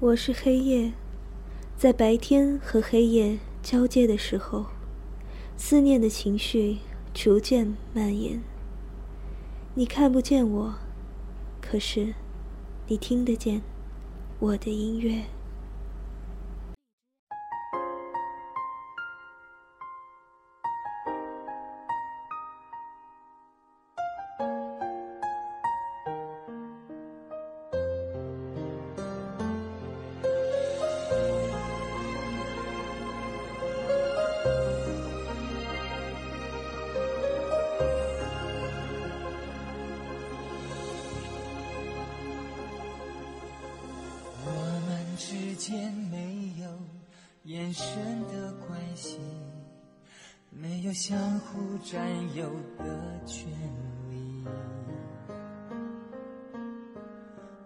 [0.00, 0.92] 我是黑夜，
[1.76, 4.66] 在白天和黑夜交接的时候，
[5.56, 6.78] 思念的情绪
[7.12, 8.40] 逐渐蔓延。
[9.74, 10.76] 你看不见我，
[11.60, 12.14] 可是
[12.86, 13.60] 你听得见
[14.38, 15.24] 我的音乐。
[45.68, 46.66] 间没有
[47.44, 47.86] 眼神
[48.28, 49.18] 的关系，
[50.48, 52.00] 没有相互占
[52.34, 53.46] 有的权
[54.08, 54.46] 利，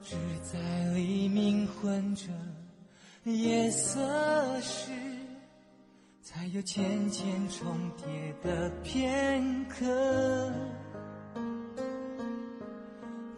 [0.00, 0.58] 只在
[0.94, 2.28] 黎明混着
[3.24, 4.00] 夜色
[4.62, 4.92] 时，
[6.22, 10.50] 才有浅浅重叠的片刻。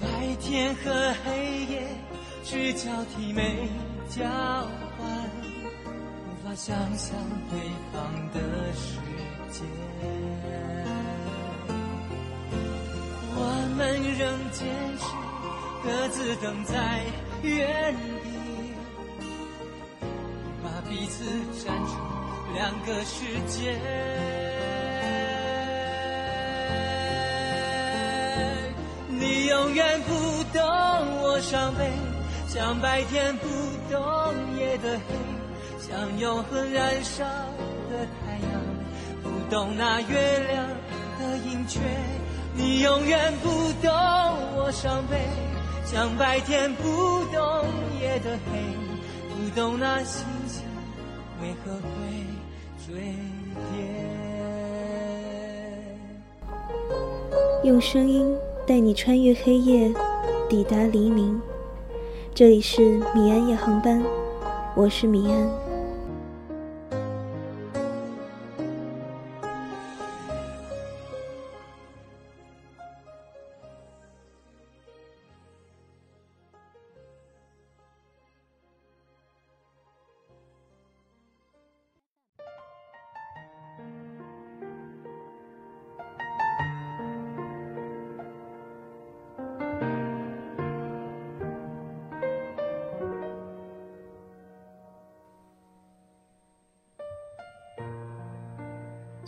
[0.00, 1.88] 白天和黑夜
[2.42, 3.68] 只交替没。
[4.18, 5.06] 交换，
[6.26, 7.14] 无法想象
[7.48, 7.60] 对
[7.92, 8.02] 方
[8.32, 8.40] 的
[8.74, 8.98] 世
[9.52, 9.62] 界。
[13.36, 13.40] 我
[13.76, 13.78] 们
[14.18, 14.66] 仍坚
[14.98, 15.04] 持
[15.84, 16.74] 各自等在
[17.42, 18.28] 原地，
[20.64, 21.24] 把彼此
[21.64, 21.94] 站成
[22.54, 23.78] 两个世界。
[29.10, 30.60] 你永远不懂
[31.22, 32.07] 我伤悲。
[32.48, 33.46] 像白天不
[33.92, 34.00] 懂
[34.58, 35.14] 夜的黑，
[35.78, 37.22] 像永恒燃烧
[37.90, 38.50] 的太阳，
[39.22, 40.66] 不懂那月亮
[41.20, 41.78] 的盈缺。
[42.56, 43.50] 你永远不
[43.86, 43.92] 懂
[44.56, 45.28] 我伤悲，
[45.84, 46.82] 像白天不
[47.26, 47.66] 懂
[48.00, 48.58] 夜的黑，
[49.28, 50.64] 不懂那星星
[51.42, 51.82] 为何会
[52.86, 52.94] 坠
[53.54, 53.84] 跌。
[57.62, 58.34] 用声音
[58.66, 59.94] 带你穿越黑夜，
[60.48, 61.38] 抵达黎明。
[62.38, 62.80] 这里是
[63.16, 64.00] 米安夜航班，
[64.76, 65.67] 我是米安。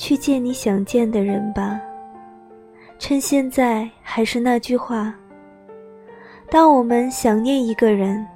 [0.00, 1.78] 去见你想见的人吧。
[2.98, 5.14] 趁现在还是那句话，
[6.48, 8.26] 当我们想念一个人，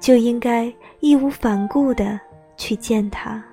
[0.00, 2.18] 就应该义无反顾的
[2.56, 3.44] 去见他。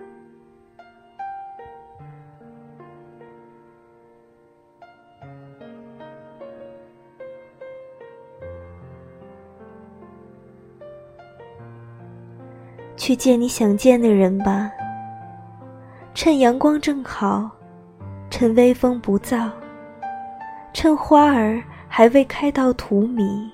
[12.96, 14.72] 去见你想见的人吧。
[16.14, 17.50] 趁阳光正好，
[18.30, 19.50] 趁微风不燥，
[20.72, 23.50] 趁花儿还未开到荼蘼，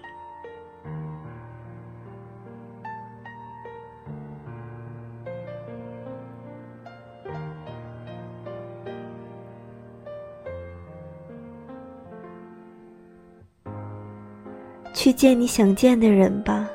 [14.93, 16.67] 去见你想见的人吧。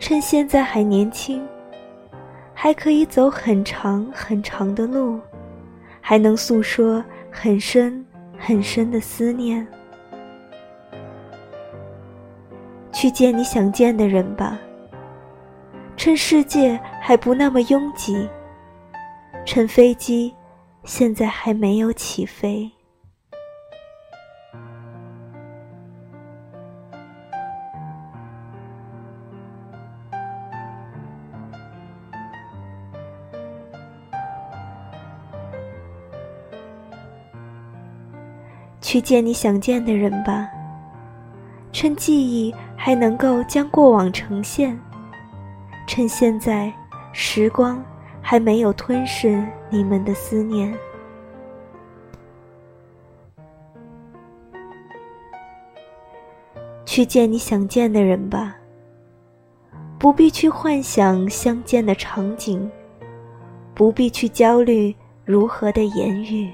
[0.00, 1.46] 趁现在还年轻。
[2.54, 5.20] 还可以走很长很长的路，
[6.00, 8.04] 还能诉说很深
[8.38, 9.66] 很深的思念。
[12.92, 14.58] 去见你想见的人吧。
[15.96, 18.28] 趁世界还不那么拥挤，
[19.44, 20.34] 趁飞机
[20.84, 22.70] 现在还没有起飞。
[38.94, 40.48] 去见你想见的人吧。
[41.72, 44.78] 趁记忆还能够将过往呈现，
[45.84, 46.72] 趁现在
[47.12, 47.84] 时光
[48.22, 50.72] 还没有吞噬你们的思念。
[56.86, 58.54] 去见你想见的人吧。
[59.98, 62.70] 不必去幻想相见的场景，
[63.74, 64.94] 不必去焦虑
[65.24, 66.52] 如何的言语。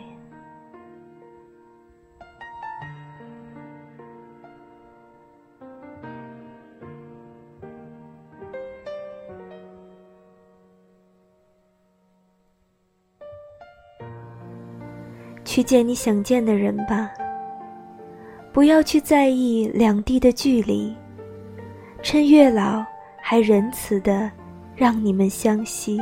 [15.60, 17.10] 去见你想见的人吧。
[18.50, 20.96] 不要去在意两地的距离，
[22.02, 22.82] 趁月老
[23.20, 24.32] 还仁慈的
[24.74, 26.00] 让你们相惜。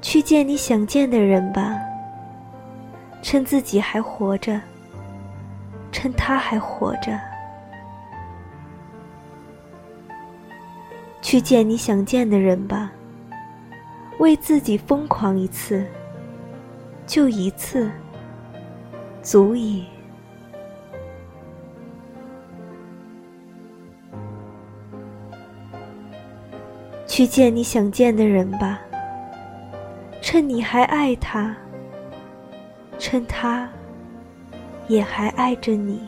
[0.00, 1.76] 去见你想见的人吧，
[3.24, 4.60] 趁自己还活着，
[5.90, 7.18] 趁他还活着。
[11.22, 12.92] 去见你想见的人吧，
[14.18, 15.86] 为自己疯狂一次，
[17.06, 17.90] 就一次，
[19.22, 19.86] 足以。
[27.06, 28.78] 去见你想见的人吧。
[30.20, 31.56] 趁你还爱他，
[33.06, 33.68] 趁他
[34.88, 36.00] 也还爱着你。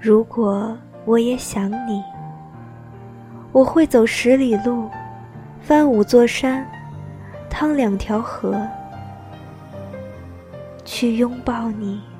[0.00, 0.74] 如果
[1.04, 2.02] 我也想你，
[3.52, 4.88] 我会走十里路。
[5.60, 6.66] 翻五座山，
[7.50, 8.66] 趟两条河，
[11.04, 12.13] 去拥抱你。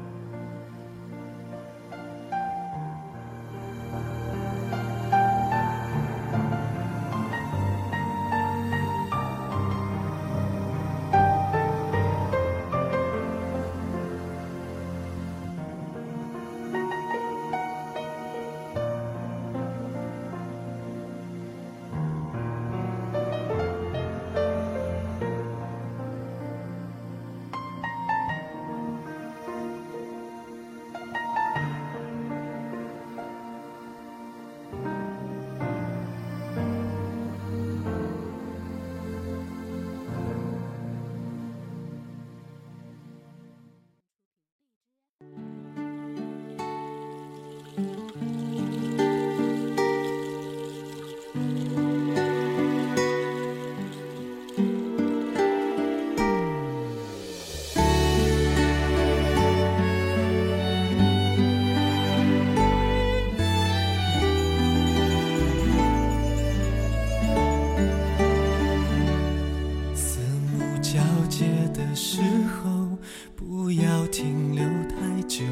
[71.95, 72.99] 的时候，
[73.37, 75.45] 不要停留太久；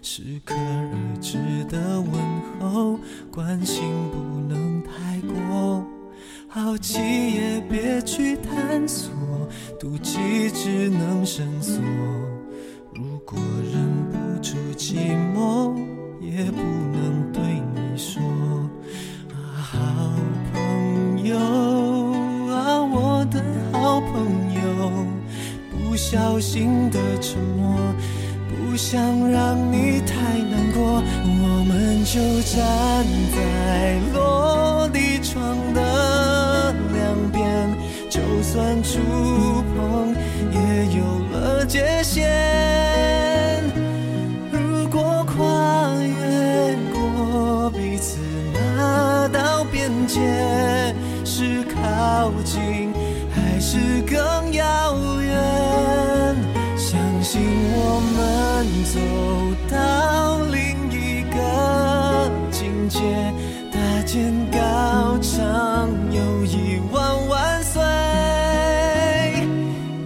[0.00, 1.38] 适可而止
[1.68, 2.12] 的问
[2.60, 2.96] 候，
[3.32, 3.82] 关心
[4.12, 5.84] 不能太过。
[6.46, 9.12] 好奇也别去探索，
[9.80, 11.82] 妒忌只能深锁。
[12.94, 13.36] 如果
[13.72, 15.19] 忍不住寂寞。
[26.40, 27.76] 心的沉默。
[28.48, 29.00] 不想
[29.30, 30.14] 让你太
[30.50, 33.04] 难过，我们就站
[33.34, 37.76] 在落地窗的两边，
[38.08, 38.98] 就算触
[39.74, 40.14] 碰
[40.52, 40.58] 也
[40.96, 42.28] 有了界限。
[44.52, 48.18] 如果跨越过彼此
[48.52, 50.20] 那道边界，
[58.00, 58.40] 我们。
[58.90, 58.98] 走
[59.70, 62.98] 到另一个境界，
[63.70, 67.80] 大剑高唱友谊万万岁。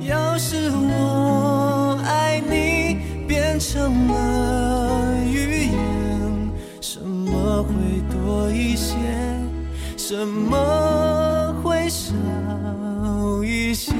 [0.06, 6.50] 要是我爱你变成了语言，
[6.82, 7.72] 什么会
[8.12, 8.94] 多一些？
[9.96, 12.12] 什么会少
[13.42, 13.94] 一些？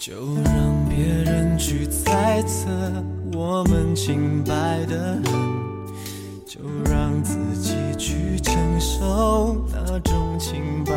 [0.00, 2.70] 就让别人去猜测
[3.34, 5.34] 我们清白的很，
[6.46, 6.58] 就
[6.90, 10.92] 让自己去承受那种清白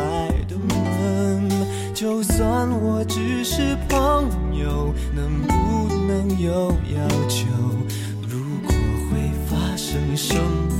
[0.48, 1.50] 的闷。
[1.92, 4.26] 就算我只是朋
[4.58, 7.46] 友，能不能有要求？
[8.26, 8.72] 如果
[9.10, 10.34] 会发生什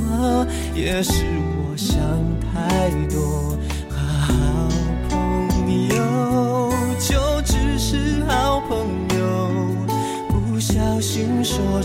[0.08, 1.26] 么，也是
[1.58, 2.00] 我想
[2.40, 3.58] 太多。
[3.90, 4.93] 好朋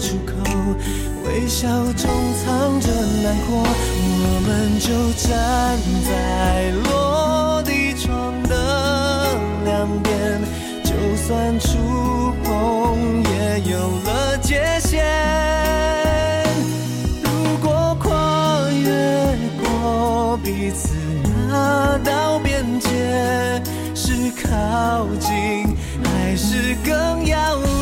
[0.01, 0.33] 出口，
[1.25, 2.09] 微笑中
[2.45, 2.87] 藏着
[3.21, 4.87] 难过，我们就
[5.17, 5.77] 站
[6.07, 6.09] 在
[6.89, 10.41] 落地窗的两边，
[10.83, 15.03] 就算触碰也有了界限。
[17.21, 20.95] 如果跨越过彼此
[21.49, 22.89] 那道边界，
[23.93, 27.78] 是靠近还是更遥远？